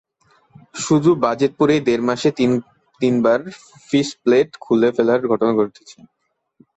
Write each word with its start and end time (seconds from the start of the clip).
শুধু 0.75 1.09
বাজিতপুরেই 1.25 1.81
দেড় 1.87 2.03
মাসে 2.09 2.29
তিন 2.39 2.51
তিনবার 3.01 3.39
ফিশপ্লেট 3.89 4.49
খুলে 4.63 4.89
ফেলার 4.95 5.21
ঘটনা 5.31 5.51
ঘটেছে। 5.59 5.97